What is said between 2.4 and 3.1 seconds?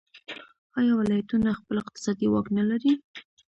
نلري؟